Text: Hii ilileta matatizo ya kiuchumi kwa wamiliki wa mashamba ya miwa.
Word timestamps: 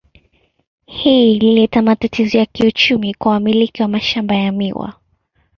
Hii 0.85 1.35
ilileta 1.35 1.81
matatizo 1.81 2.37
ya 2.37 2.45
kiuchumi 2.45 3.13
kwa 3.13 3.31
wamiliki 3.31 3.81
wa 3.81 3.87
mashamba 3.87 4.35
ya 4.35 4.51
miwa. 4.51 4.93